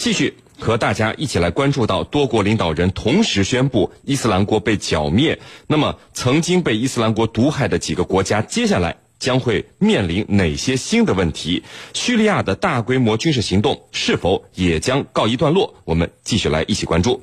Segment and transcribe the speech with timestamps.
[0.00, 5.38] 继续和大家一起来关注到多国领导人同时宣布伊斯兰国被剿灭。
[5.66, 11.64] 那么，曾经被伊斯兰国毒害的几个国家，接下来将会面临哪些新的问题？
[11.92, 15.74] 叙利亚的大规模军事行动是否也将告一段落？
[15.84, 17.22] 我们继续来一起关注。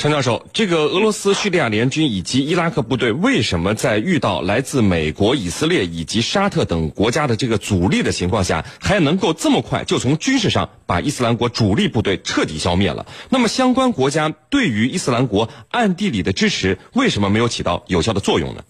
[0.00, 13.04] 陈教授，这个俄罗斯、叙利亚联军以及伊拉克部队为什么在遇到来自美国、以色列以及沙特等国家的这个阻力的情况下，还能够这么快就从军事上把伊斯兰国主力部队彻底消灭了？
[13.28, 18.64] 那么，相关国家对于伊斯兰国暗地里的支持，为什么没有起到有效的作用呢？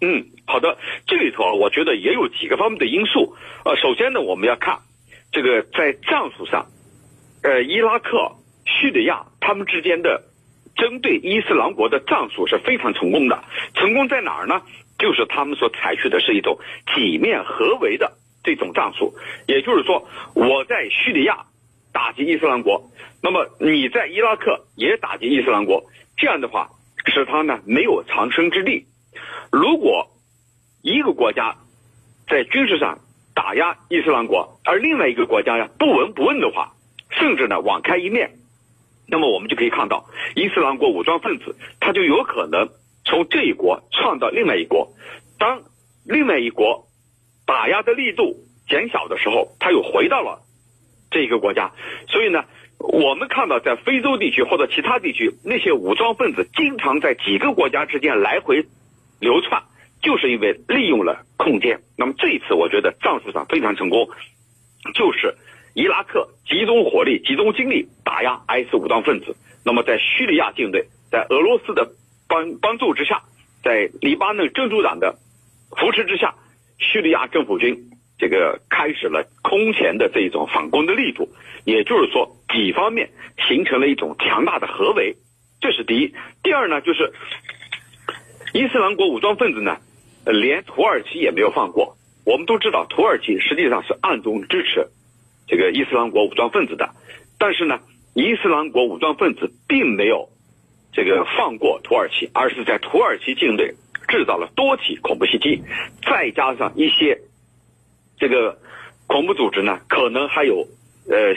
[0.00, 3.36] 嗯，好的，这里头我觉得也有几个方面的因素。
[3.64, 4.80] 呃，首先呢，我们要看
[5.30, 6.66] 这个在战术上，
[7.42, 8.32] 呃，伊拉克、
[8.64, 10.24] 叙利亚他们之间的。
[10.76, 14.62] 针对伊斯兰国的战术是非常成功的，成功在哪儿呢？
[14.98, 16.58] 就是他们所采取的是一种
[16.94, 18.12] 几面合围的
[18.44, 19.14] 这种战术，
[19.46, 21.46] 也就是说，我在叙利亚
[21.92, 25.84] 打击伊斯兰国，那么你在伊拉克也打击伊斯兰国，
[26.16, 26.70] 这样的话
[27.06, 28.86] 使他呢没有藏身之地。
[29.50, 30.10] 如果
[30.82, 31.56] 一个国家
[32.28, 33.00] 在军事上
[33.34, 36.72] 打压伊斯兰国，而另外一个国家呀不闻不问的话，
[37.10, 38.30] 甚至呢网开一面。
[39.06, 42.70] 那么我们就可以看到，伊斯兰国武装分子他就有可能
[43.04, 44.94] 从这一国窜到另外一国，
[45.38, 45.62] 当
[46.04, 46.86] 另外一国
[47.46, 48.36] 打压的力度
[48.68, 50.40] 减小的时候，他又回到了
[51.10, 51.72] 这一个国家。
[52.08, 52.44] 所以呢，
[52.78, 58.64] 我们看到在非洲地区或者其他地区，那些武装分子经常在几个国家之间来回
[59.20, 59.62] 流窜，
[60.02, 61.80] 就是因为利用了空间。
[61.98, 64.08] 那么这一次，我觉得战术上非常成功，
[64.94, 65.36] 就是。
[65.76, 69.34] 伊拉克集中火力、集中精力打压 IS 武装分子。
[69.64, 71.90] 那么，在叙利亚境内，在俄罗斯的
[72.28, 73.24] 帮帮助之下，
[73.64, 75.18] 在黎巴嫩真主党的
[75.76, 76.36] 扶持之下，
[76.78, 77.76] 叙利亚政府军
[78.18, 81.28] 这个开始了空前的这一种反攻的力度。
[81.64, 83.10] 也就是说，几方面
[83.48, 85.16] 形成了一种强大的合围，
[85.60, 86.14] 这是第一。
[86.44, 87.12] 第二呢，就是
[88.52, 89.78] 伊斯兰国武装分子呢，
[90.24, 91.96] 连土耳其也没有放过。
[92.24, 94.86] 我们都知道，土耳其实际上是暗中支持。
[95.46, 96.90] 这个伊斯兰国武装分子的，
[97.38, 97.80] 但是呢，
[98.14, 100.28] 伊斯兰国武装分子并没有
[100.92, 103.74] 这个放过土耳其，而是在土耳其境内
[104.08, 105.62] 制造了多起恐怖袭击，
[106.06, 107.18] 再加上一些
[108.18, 108.58] 这个
[109.06, 110.66] 恐怖组织呢，可能还有
[111.08, 111.34] 呃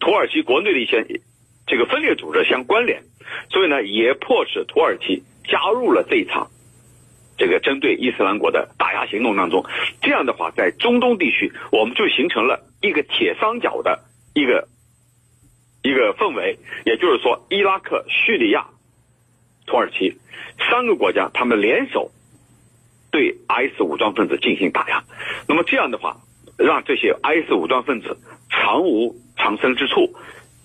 [0.00, 1.20] 土耳其国内的一些
[1.66, 3.02] 这个分裂组织相关联，
[3.50, 6.48] 所以呢，也迫使土耳其加入了这一场。
[7.36, 9.64] 这个针对伊斯兰国的打压行动当中，
[10.02, 14.68] 这样的话，在中东地区，我们就形成了一个铁三角的一个
[15.82, 18.68] 一个氛围，也就是说，伊拉克、叙利亚、
[19.66, 20.18] 土耳其
[20.70, 22.10] 三个国家，他们联手
[23.10, 25.04] 对 IS 武装分子进行打压。
[25.46, 26.18] 那么这样的话，
[26.56, 28.18] 让这些 IS 武装分子
[28.50, 30.14] 藏无藏身之处，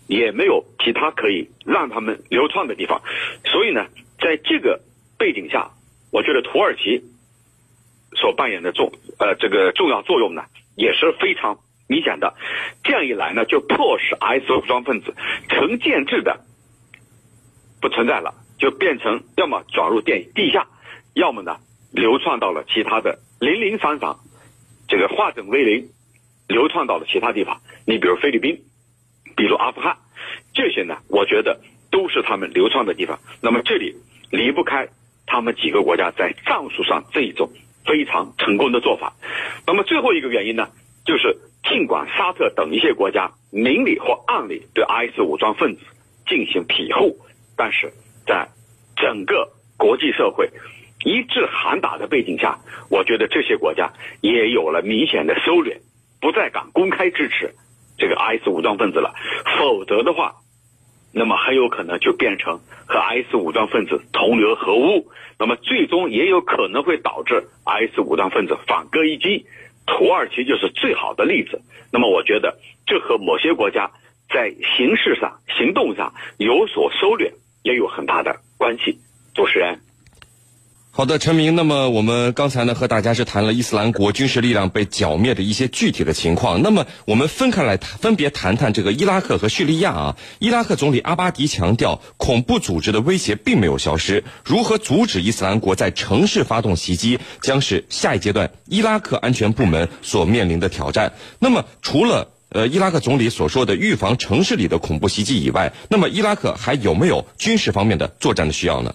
[0.08, 3.02] 也没有其他可以让他们流窜的地方。
[3.46, 3.88] 所以呢，
[4.20, 4.82] 在这个
[5.18, 5.72] 背景下。
[6.16, 7.02] 我觉得土耳其
[8.16, 10.44] 所扮演的重呃这个重要作用呢
[10.76, 11.58] 也是非常
[11.94, 12.34] 明显的，
[12.84, 15.14] 这样一来呢就迫使 IS 武装分子
[15.48, 16.40] 成建制的
[17.80, 20.66] 不存在了，就变成要么转入电地下，
[21.14, 21.58] 要么呢
[21.92, 24.16] 流窜到了其他的零零散散，
[24.88, 25.90] 这个化整为零，
[26.48, 27.62] 流窜到了其他地方。
[27.86, 28.64] 你比如菲律宾，
[29.36, 29.98] 比如阿富汗，
[30.56, 31.62] 这些呢，我觉得
[31.92, 33.20] 都是他们流窜的地方。
[33.42, 33.96] 那么这里
[34.32, 34.90] 离不开。
[35.26, 37.50] 他们几个国家在战术上这一种
[37.86, 39.14] 非常成功的做法，
[39.66, 40.68] 那么最后一个原因呢，
[41.06, 45.82] 就是尽管沙特等一些国家明里或暗里对 IS 武装分子
[46.28, 47.18] 进行庇护，
[47.56, 47.92] 但是
[48.26, 48.48] 在
[48.96, 50.50] 整个国际社会
[51.06, 52.60] 一致喊打的背景下，
[52.90, 53.92] 我觉得这些国家
[54.22, 55.78] 也有了明显的收敛，
[56.20, 57.54] 不再敢公开支持
[57.98, 59.14] 这个 IS 武装分子了，
[59.60, 60.36] 否则的话。
[61.16, 69.46] 那么很有可能就变成和 IS 武装分子同流合污，那么最终也有可能会导致 IS 武装分子反戈一击。
[69.86, 71.62] 土耳其就是最好的例子。
[71.92, 73.92] 那么我觉得这和某些国家
[74.30, 77.34] 在形式上、行动上有所收敛
[77.64, 79.00] 也有很大的关系。
[79.34, 79.93] 主持人。
[80.96, 81.56] 好的，陈明。
[81.56, 86.62] 那么我们刚才呢和大家是谈了伊斯兰国军事力量被剿灭的一些具体的情况。
[86.62, 90.18] 那么我们分开来分别谈谈这个伊拉克和叙利亚啊。
[90.38, 94.24] 伊拉克总理阿巴迪强调，恐怖组织的威胁并没有消失。
[94.46, 101.14] 如何阻止伊斯兰国在城市发动袭击，将是下一阶段伊拉克安全部门所面临的挑战。
[101.40, 108.94] 那么除了呃伊拉克总理所说的预防城市里的恐怖袭击以外，那么伊拉克还有没有军事方面的作战的需要呢？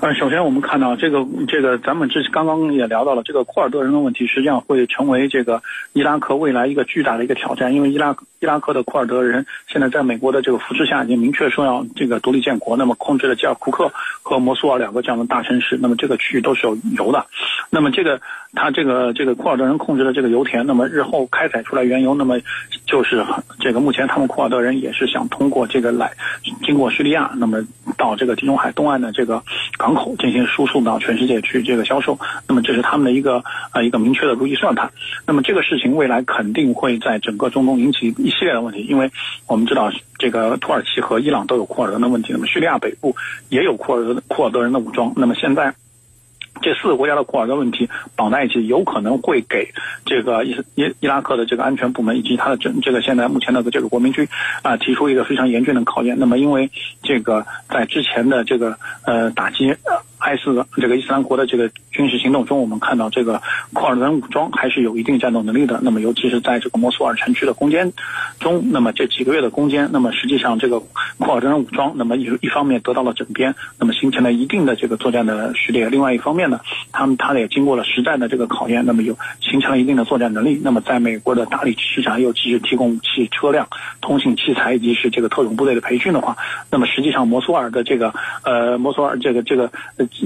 [0.00, 5.62] 呃，首先我们看到这个这个，咱们之刚刚也聊到了这个库尔德人的问题，实际上会成为这个
[5.92, 13.92] 伊拉克未来一个巨大的一个挑战，因为伊拉伊拉克的库尔德人现在在美国的这个扶持下，已经明确说要这个独立建国，那么控制了基尔库克
[14.22, 17.26] 和摩苏尔两个这样的大城市，那么这个区域都是有油的，
[17.68, 18.18] 那么这个
[18.54, 22.40] 他这个这个库尔德人控制的这个油田，那么日后开采出来原油，那么
[22.86, 23.22] 就是
[23.58, 26.10] 这个目前他们库尔德人也是想通过这个来
[26.64, 27.62] 经过叙利亚，那么
[27.98, 29.42] 到这个地中海东岸的这个
[29.76, 33.42] 港口进行输送到全世界去这个销售，那么这是他们的一个
[33.72, 34.90] 呃一个明确的如意算盘。
[35.26, 39.10] 那么这个事情未来肯定会在整个中东引起一系列的问题，因为
[39.46, 43.14] 我们知道这个土耳其和伊朗都有库尔德的问题，那么叙利亚北部
[43.48, 45.74] 也有库尔德库尔德人的武装，那么现在。
[46.60, 49.72] 这四个国家的库尔德问题绑在一起，有可能会给
[50.04, 54.28] 这个伊伊伊拉克的这个安全部门以及他的这这个现在目前的这个国民军
[54.62, 56.16] 啊提出一个非常严峻的考验。
[56.18, 56.70] 那么，因为
[57.02, 59.74] 这个在之前的这个呃打击。
[60.20, 63.40] 埃斯这个伊斯兰国的这个军事行动中，我们看到这个
[63.72, 65.80] 库尔德人武装还是有一定战斗能力的。
[65.82, 67.92] 那么，尤其是在这个摩苏尔城区的攻坚
[68.38, 76.60] 中，那么这几个月的攻坚，那么实际上这个库尔德人武装，那么一一方面得到了整编，那么形成了一定的这个作战的实力；另外一方面呢，
[76.92, 80.60] 他们他也经过了实战的这个考验，那么有形成了一定的作战能力。
[80.62, 83.66] 那么，在美国的大力支持下，又及时提供武器、车辆、
[84.02, 86.36] 通信器材以及是这个特种部队的培训的话，
[86.70, 88.12] 那么实际上摩苏尔的这个
[88.44, 89.70] 呃摩苏尔这个这个。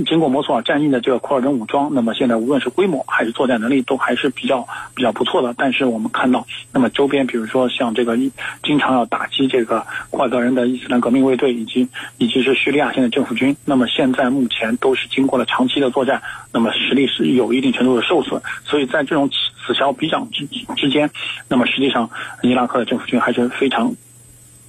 [0.07, 5.55] 经过摩苏尔战役的这个库尔德武装，那么现在无论是规模还是作战能力都还是比较比较不错的。
[5.57, 8.17] 但是我们看到，那么周边比如说像这个
[8.63, 11.89] 经常要打击这个库尔德人的伊斯兰革命卫队，以及
[12.19, 16.21] 以及是叙利亚现在政府军，那么现在目前都是经过了长期的作战，
[16.53, 18.43] 那么实力是有一定程度的受损。
[18.65, 19.31] 所以在这种
[19.67, 20.47] 此消彼长之
[20.77, 21.11] 之间，
[21.49, 22.11] 那么实际上
[22.43, 23.95] 伊拉克的政府军还是非常。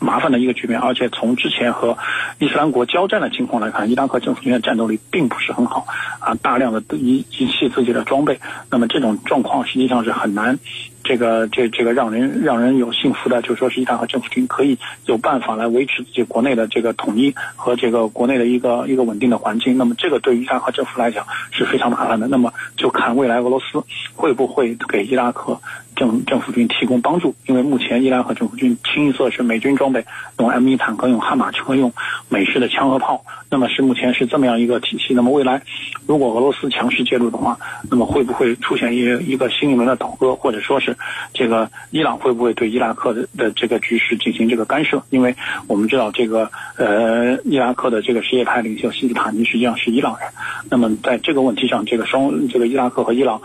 [0.06, 1.98] 麻烦的一个局面，而且从之前和
[2.38, 5.88] 伊斯兰国交战的情况来看，伊拉克政府军的战斗力并不是很好
[6.20, 10.60] 啊，大量的遗遗弃自己的装备，那么这种状况实际上是很难。
[11.06, 14.76] 这个这这个让人让人有幸福的，就说是伊拉克政府军可以
[15.06, 19.78] 有办法来维持自己国内的这个统一和这个国内的一个一个稳定的环境。
[19.78, 22.28] 那么这个对于伊拉克政府来讲是非常麻烦的。
[22.28, 23.84] 那么就看未来俄罗斯
[24.16, 25.62] 会不会给伊拉克
[25.96, 27.36] 政政府军提供帮助。
[27.46, 30.04] 因为目前伊拉克政府军清一色是美军装备，
[30.40, 31.94] 用 M 一坦克，用悍马车，用
[32.30, 33.24] 美式的枪和炮。
[33.52, 35.14] 那么是目前是这么样一个体系。
[35.14, 35.62] 那么未来
[36.08, 37.60] 如果俄罗斯强势介入的话，
[37.92, 40.95] 那么会不会出现一一个新一轮的倒戈，或者说是？
[41.34, 45.04] 这个伊朗会不会对伊拉克的的这个局势进行这个干涉？
[45.10, 45.36] 因为
[45.68, 50.30] 我们知道这个呃，伊拉克的这个什叶派领袖西斯塔尼实际上是伊朗人。
[50.70, 53.42] 那么在这个问题上，这个双这个伊拉克和伊朗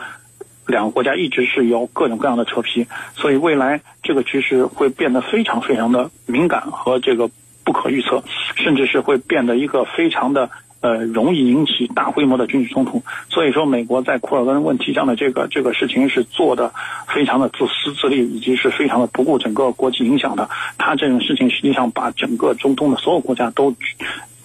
[0.66, 7.30] 两个国家一直是有各种各样的扯皮，所以未来这个局势会变得非常非常的敏感和这个
[7.64, 8.22] 不可预测，
[8.56, 10.50] 甚至是会变得一个非常的。
[10.80, 16.72] 呃，容易引起大规模的军事冲突，所以说美国在库尔德人问题上的这个这个事情是做的
[17.06, 20.48] 非常的自私自利，以及是非常的不顾整个国际影响的。
[20.78, 23.74] 他这种事情实际上把整个中东的所有国家都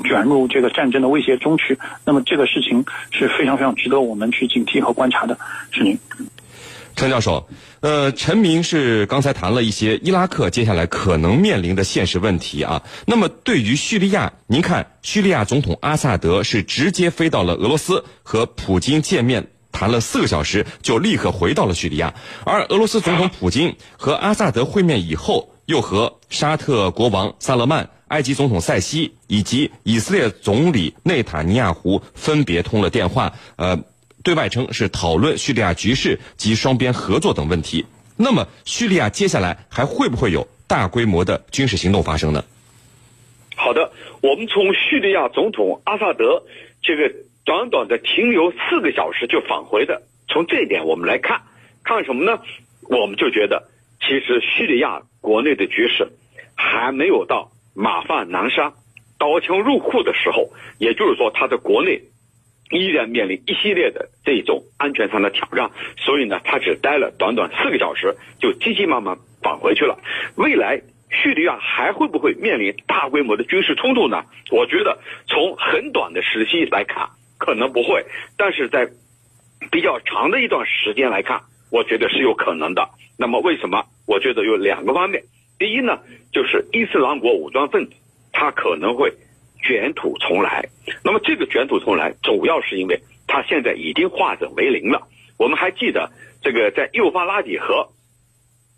[0.04, 1.80] 卷入这个战争的威胁中去。
[2.06, 5.38] 那么这个事情是非常非常值得我们去警惕和观察的
[5.72, 5.98] 事情。
[6.96, 7.50] 陈教授，
[7.82, 12.84] 呃，陈明是刚才谈了一些伊拉克接下来可能面临的现实问题啊。
[13.06, 22.14] 那么对于叙利亚，您看，叙利亚总统阿萨德是直接飞到了俄罗斯和普京见面谈了四个小时，就立刻回到了叙利亚。
[22.46, 33.78] 而俄罗斯总统普京和阿萨德会面以后，又和沙特国王萨勒曼、埃及总统塞西以及以色列总理内塔尼亚胡分别通了电话，呃。
[34.26, 37.86] 对外称是讨论叙利亚局势及双边合作等问题。
[38.18, 42.44] 那么，叙利亚接下来还会不会有大规模的军事行动发生呢？
[43.56, 43.92] 好的，
[44.22, 46.42] 我们从叙利亚总统阿萨德
[46.82, 47.14] 这个
[47.46, 51.44] 短短的停留四个小时就返回的，从这一点我们来看，
[51.84, 52.42] 看什么呢？
[52.82, 53.70] 我们就觉得，
[54.02, 56.10] 其实叙利亚国内的局势
[56.56, 58.74] 还没有到马放南沙、
[59.20, 62.02] 刀枪入库的时候，也就是说，他的国内。
[62.72, 70.00] 依然面临一系列的这种安全上的挑战，所以呢，他只待了短短四个小时，就急急忙忙返回去了。
[70.36, 70.82] 未来
[71.12, 74.24] 叙利亚还会不会面临大规模的军事冲突呢？
[74.52, 78.02] 我觉得从很短的时期来看，可能不会；
[78.36, 78.90] 但是在
[79.72, 82.90] 比较长的一段时间来看，我觉得是有可能的。
[83.18, 83.86] 那么为什么？
[84.08, 85.24] 我觉得有两个方面。
[85.60, 86.00] 第一呢，
[86.34, 87.94] 就是伊斯兰国武装分子，
[88.34, 89.14] 他可能会。
[89.66, 90.70] 卷土重来，
[91.04, 95.08] 那么这个卷土重来主要是因为他现在已经化整为零了。
[95.38, 97.90] 我们还记得这个在幼发拉底河，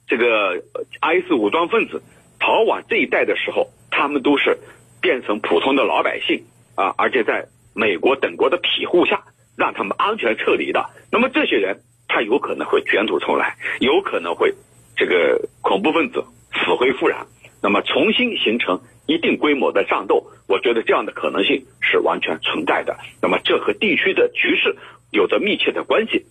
[0.08, 0.64] 这个
[1.02, 2.02] IS 武装分子
[2.40, 4.58] 逃往这一带的时候，他们都是
[5.02, 9.26] 变成普通的老百姓啊，而且在美国等国的庇护下，
[9.58, 14.54] 让他们安全撤离的，那么这些人他有可能会卷土重来，有可能会
[14.96, 17.28] 这个恐怖分子死灰复燃，
[17.62, 20.27] 那么重新形成一定规模的战斗，
[20.68, 22.98] 觉得这样的可能性是完全存在的。
[23.22, 24.76] 那么这和地区的局势
[25.12, 26.26] 有着密切的关系。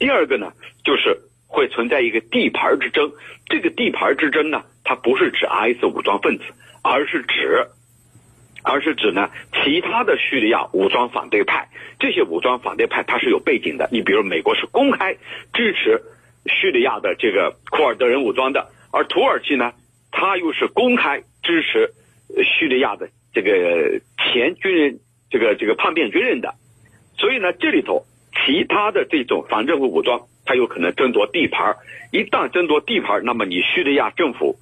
[0.00, 0.50] 第二个呢，
[0.82, 3.12] 就是会存在一个地盘之争，
[3.46, 6.44] 这个地盘之争呢，它不是指 IS 武装分子，
[6.82, 7.68] 而是指。
[8.64, 11.68] 而是指呢，其他的叙利亚武装反对派，
[12.00, 13.88] 这些武装反对派它是有背景的。
[13.92, 15.14] 你比如美国是公开
[15.52, 16.02] 支持
[16.46, 19.72] 叙利亚的这个库尔德人武装的，而土耳其呢，
[20.10, 21.92] 他又是公开支持
[22.42, 26.54] 叙利亚的这个前军人，这个这个叛变军人的。
[27.18, 31.76] 所以呢，这里头其他的这种反政府武装，它有可能争夺地盘
[32.12, 34.56] 一旦争夺地盘那么你叙利亚政府。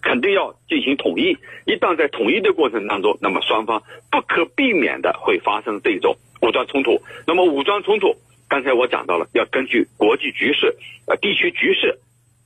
[0.00, 7.00] 肯定要进行统一，一旦在统一的过程当中，那么双方不可避免的会发生这种武装冲突。
[7.26, 8.16] 那么武装冲突，
[8.46, 10.76] 刚才我讲到了，要根据国际局势、
[11.06, 11.98] 呃地区局势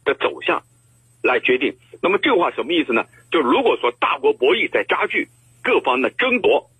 [0.05, 0.63] 的走向
[1.21, 1.75] 来决定。
[2.01, 3.07] 那么这话什么意思呢？
[3.33, 5.27] 就如果说大国博弈在加剧，
[5.69, 6.71] 各方的争夺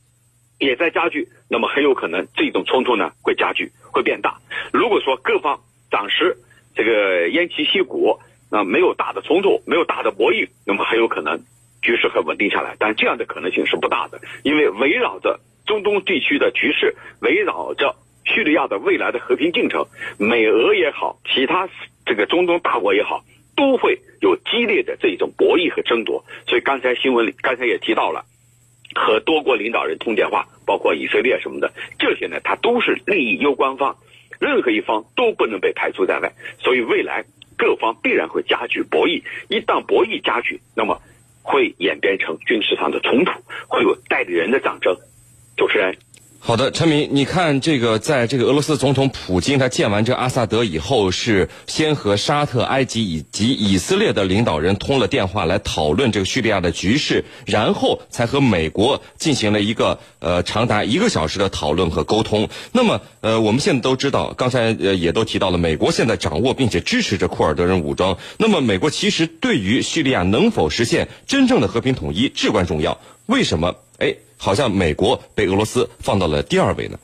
[0.59, 4.39] 也在加剧，那么很有可能这种冲突呢会加剧、会变大。
[4.73, 6.39] 如果说各方暂时
[6.75, 8.19] 这个偃旗息鼓。
[8.51, 11.39] 那没有大的冲突，没有大的博弈，那么很有可能
[11.83, 12.77] 局势很稳定下来。
[12.79, 19.87] 但这样的可能性是不大的，因为围绕着中东地区的局势，围绕着叙利亚的未来的和平进程，
[20.19, 21.69] 美俄也好，其他
[22.07, 23.23] 这个中东大国也好，
[23.55, 26.25] 都会有激烈的这种博弈和争夺。
[26.47, 28.25] 所以刚才新闻里刚才也提到了，
[28.95, 33.97] 和多国领导人通电话，包括以色列什么的，这些呢，它都是利益攸关方，
[34.41, 36.33] 任何一方都不能被排除在外。
[36.59, 37.25] 所以未来。
[37.61, 41.03] 各方必然会加剧博弈，一旦博弈加剧，那么
[41.43, 43.33] 会演变成军事上的冲突，
[43.67, 44.97] 会有代理人的战争。
[45.57, 45.99] 主持人。
[46.41, 62.49] 好的，陈明，你看这个，在这个俄罗斯总统普京他见完这阿萨德以后，是先和沙特、埃及以及以色列的领导人通了电话来讨论这个叙利亚的局势，然后才和美国进行了一个呃长达一个小时的讨论和沟通。
[62.73, 68.17] 那么，呃，我们现在都知道，刚才呃也都提到了，美国现在掌握并且支持着库尔德人武装。
[68.39, 72.99] 那么，美国其实对于叙利亚能否实现真正的和平统一至关重要。
[73.27, 73.75] 为什么？
[73.99, 74.15] 哎？
[74.39, 76.97] 好像美国被俄罗斯放到了第二位呢，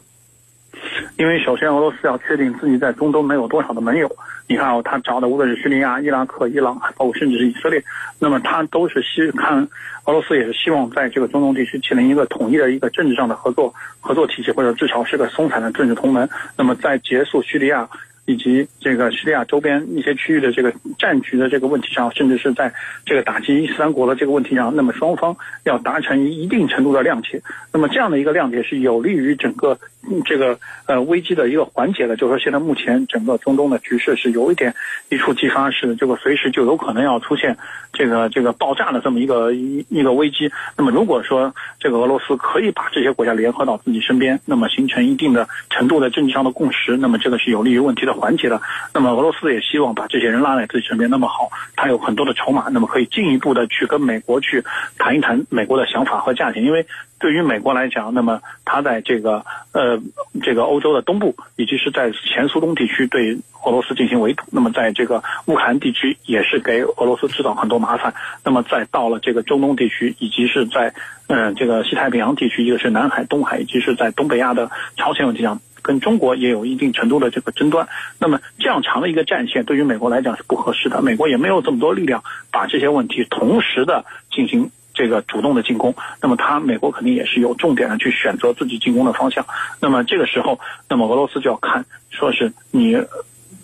[1.18, 4.10] 因为首先俄罗斯要确定自己在中东能有多少的盟友。
[4.46, 7.82] 你看，他找的无论是叙利亚、伊拉克、伊朗，包括甚至是以色列，
[8.18, 9.66] 那么他都是希看
[10.04, 16.28] 俄罗斯也是希望在这个中东地区建立一个统一的一个政治上的合作合作体系，或者至少是个松散的政治同盟。
[16.56, 17.88] 那么在结束叙利亚。
[18.26, 22.72] 以及这个叙利亚周边一些区域的这个战局的这个问题上，甚至是在
[23.04, 27.42] 这个打击伊斯兰国的这个问题上，那么双方要达成一定程度的谅解。
[27.72, 29.78] 那么这样的一个谅解是有利于整个
[30.24, 32.16] 这个呃危机的一个缓解的。
[32.16, 34.74] 就是说，现在目前整个中东的局势是有一点
[35.10, 37.58] 一触即发式，这个随时就有可能要出现
[37.92, 40.50] 这个这个爆炸的这么一个一一个危机。
[40.78, 48.13] 那么如果说这个俄罗斯可以把这些国家联合到自己身边，那么形成一定的程度的政治上的共识，那么这个是有利于问题的。
[48.14, 51.10] 缓解了，那么俄罗斯也希望把这些人拉在自己身边。
[51.10, 54.64] 那么好，他有很多的筹码，那么可以进一步的去跟美国去
[54.98, 56.64] 谈一谈美国的想法和价钱。
[56.64, 56.86] 因为
[57.18, 60.00] 对于美国来讲，那么他在这个呃
[60.42, 68.14] 这个欧洲的东部，以及是在前苏东地区对俄罗斯进行围堵，那么在这个乌克兰地区也是给俄罗斯制造很多麻烦。
[68.44, 70.94] 那么再到了这个中东地区，以及是在
[71.28, 75.60] 嗯这个西太平洋地区，一个是南海、东海，以及是在东北亚的朝鲜问题上。
[75.84, 77.86] 跟中国也有一定程度的这个争端，
[78.18, 89.46] 那么这样长的一个战线对于美国来讲是不合适的，美国也没有这么多力量把这些问题同时的进行这个主动的进攻，那么他美国肯定也是有重点的去选择自己进攻的方向，
[89.80, 92.96] 那么这个时候，那么俄罗斯就要看，说是你。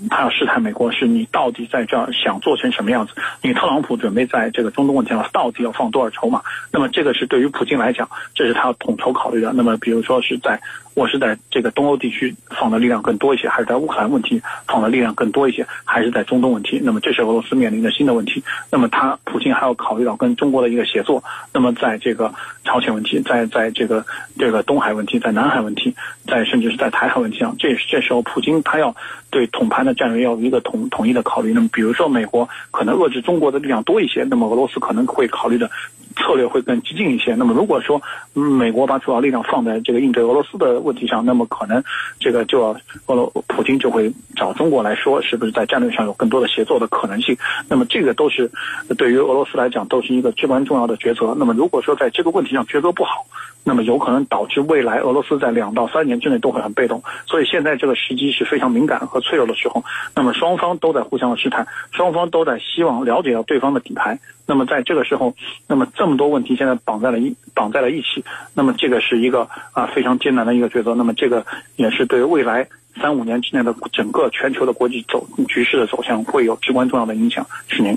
[0.09, 3.13] 他要试探美国，是你到底在这儿想做成什么样子？
[3.43, 6.43] 你特朗普准备在这个中东问题上到底要放多少筹码？
[6.73, 9.53] 那么这个是对于普京来讲，这是他要统筹考虑的。
[9.53, 10.61] 那么比如说是在
[10.95, 16.81] 我是在这个东欧地区放的力量更多一些，还是在乌克兰问题放的力量更多一些，还是在中东问题？
[16.83, 18.43] 那么这是俄罗斯面临的新的问题。
[18.71, 21.23] 那么他普京还要考虑到跟中国的一个协作。
[21.53, 22.33] 那么在这个
[22.65, 24.07] 朝鲜问题，在在这个
[24.39, 25.95] 这个东海问题，在南海问题，
[26.27, 28.97] 在甚至是在台海问题上，这这时候普京他要
[29.31, 29.90] 对统盘的。
[29.95, 31.53] 战略要有一个统统一的考虑。
[31.53, 35.71] 那么，比如说美国可能遏制中国的力量多一些，那么俄罗斯可能会考虑的
[36.17, 37.35] 策略会更激进一些。
[37.35, 38.01] 那么如果说
[38.33, 41.83] 美国把主要力量放在这个应对俄罗斯的问题上，那么可能
[42.19, 47.37] 这个就要俄罗普京就会找中国来说，是不是在战略上有更多的协作的可能性？
[47.69, 48.51] 那么这个都是
[48.99, 51.35] 对于俄罗斯来讲都是一个至关重要的抉择。
[51.39, 53.27] 那么如果说在这个问题上抉择不好，
[53.65, 57.03] 那么有可能导致未来俄罗斯在两到三年之内都会很被动。
[57.27, 59.80] 所以现在这个时机是非常敏感和脆弱的时候。
[60.15, 64.19] 那么双方都在互相的试探，双方都在希望了解到对方的底牌。
[64.47, 65.35] 那么在这个时候，
[65.67, 70.95] 那么这么多问题现在绑在了一绑在了一起，那么这个是一个啊非常艰难的一个抉择。
[70.95, 71.47] 那么这个
[71.77, 72.69] 也是对未来
[73.01, 77.47] 三五年之内的整个全球的国际走局势的走向会有至关重要的影响。
[77.69, 77.97] 是您。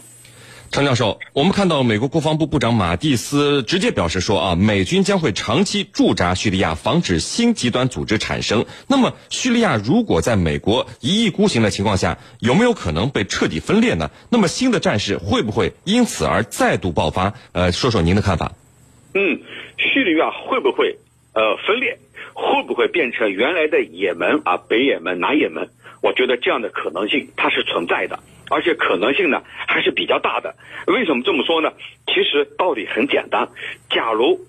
[0.74, 8.66] 常教授，我们看到美国国防部部长马蒂斯直接表示说啊，美军将会长期驻扎叙利亚，防止新极端组织产生。
[8.88, 14.10] 那么，叙利亚如果在美国一意孤行的情况下，有没有可能被彻底分裂呢？
[14.32, 17.36] 那么，新的战事会不会因此而再度爆发？
[17.52, 18.54] 呃，说说您的看法。
[19.14, 19.42] 嗯，
[19.78, 20.98] 叙利亚会不会
[21.36, 22.00] 呃分裂？
[22.34, 25.70] 会不会变成原来的也门啊，北也门、南也门？
[26.02, 28.18] 我觉得这样的可能性它是存在的。
[28.50, 30.56] 而且可能性呢还是比较大的。
[30.88, 31.72] 为什么这么说呢？
[32.08, 33.50] 其实道理很简单。
[33.90, 34.40] 假如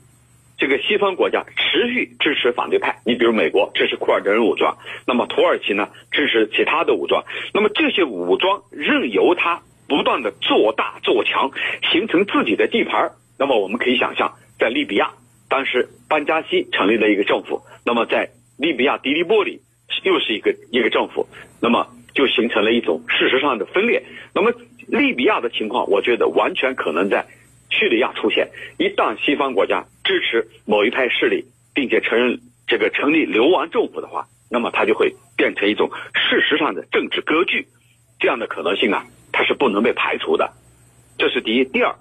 [0.59, 11.51] 这个西方国家持续支持反对派，你比如美国支持库尔德人武装，那么土耳其呢支持其他的武装，那么这些武装任由他不断的做大做强，
[11.93, 13.13] 形成自己的地盘。
[13.39, 15.13] 那么我们可以想象，在利比亚
[15.49, 19.61] 当时班加西成立了一个政府，那么在利比亚迪利波里
[20.03, 21.27] 又是一个一个政府，
[21.61, 21.87] 那么。
[22.15, 24.03] 就形成了一种事实上的分裂。
[24.35, 24.53] 那么
[24.87, 27.27] 利比亚的情况，我觉得完全可能在
[27.71, 28.49] 叙利亚出现。
[28.79, 31.45] 一旦西方国家支持某一派势力，
[31.75, 37.67] 并且承认这个成立流亡政府的话，那么它就会变成一种事实上的政治割据。
[38.21, 40.53] 这样的可能性啊，它是不能被排除的。
[41.19, 41.65] 这是第一。
[41.65, 41.95] 第二，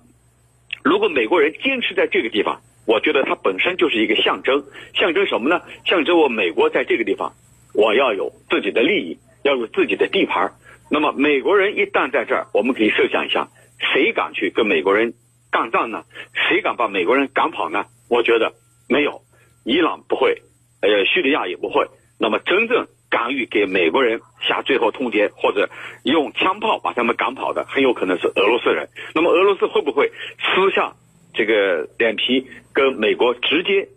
[0.83, 4.63] 如果美国人坚持在这个地方，我觉得它本身就是一个象征。
[4.93, 5.61] 象征什么呢？
[5.85, 7.33] 象征我美国在这个地方，
[7.73, 9.17] 我要有自己的利益。
[9.43, 10.53] 要有自己的地盘
[10.89, 15.13] 那么美国人一旦在这儿，我们可以设想一下，谁敢去跟美国人
[15.51, 16.03] 干仗呢？
[16.33, 17.85] 谁敢把美国人赶跑呢？
[18.09, 18.53] 我觉得
[18.87, 19.21] 没有，
[19.65, 20.41] 伊朗不会，
[20.81, 21.87] 呃，叙利亚也不会。
[22.19, 25.69] 那么真正敢于给美国人下最后通牒，或者
[26.03, 28.87] 用枪炮把他们赶跑的，很有可能是俄罗斯人。
[29.15, 30.93] 那么俄罗斯会不会撕下
[31.33, 33.89] 这个脸皮跟美国直接？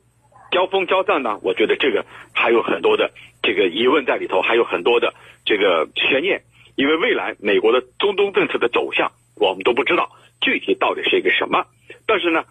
[0.57, 1.39] 交锋交战呢？
[1.43, 3.11] 我觉得这个还有很多的
[3.43, 5.13] 这个疑问在里头，还有很多的
[5.45, 6.45] 这个悬念，
[6.77, 11.67] 因为未来美国的中东政策的走向我们都不知道具体到底是一个什么。
[12.07, 12.43] 但是呢，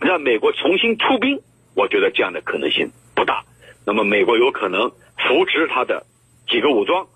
[0.00, 1.40] 让美国重新出兵，
[1.76, 3.44] 我觉得这样的可能性不大。
[3.86, 6.06] 那么美国有可能扶持他的
[6.48, 7.06] 几个武装，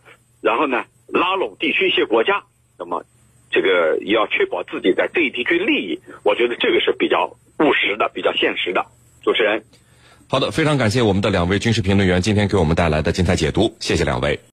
[0.40, 2.44] 然后呢拉拢地区一些国家，
[2.78, 3.02] 那么
[3.50, 5.98] 这个也要确保自己在这一地区利益。
[6.22, 8.86] 我觉得这个是比较务实的，比较现实的。
[9.24, 9.64] 主持人。
[10.32, 14.40] 好的，非常感谢我们的两位军事评论员今天给我们带来的精彩解读，谢谢两位。